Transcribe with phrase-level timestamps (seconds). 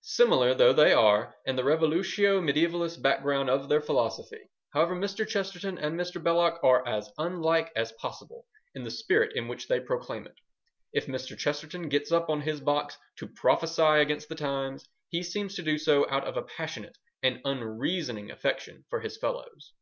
[0.00, 5.28] Similar though they are in the revolutio mediaevalist background of their philosophy, however, Mr.
[5.28, 6.14] Chesterton and Mr.
[6.22, 10.36] Belloc are as unlike as possible in the spirit in which they proclaim it.
[10.94, 11.36] If Mr.
[11.36, 15.76] Chesterton gets up on his box to prophesy against the times, he seems to do
[15.76, 19.74] so out of a passionate and unreasoning affection for his fellows.